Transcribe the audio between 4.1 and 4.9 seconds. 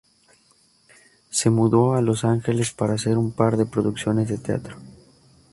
de teatro.